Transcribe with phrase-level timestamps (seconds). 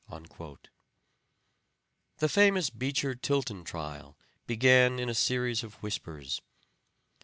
[2.17, 6.41] The famous Beecher Tilton trial began in a series of whispers.